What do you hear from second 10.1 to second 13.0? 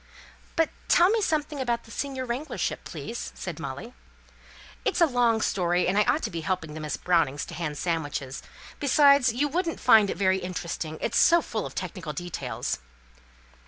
very interesting, it's so full of technical details."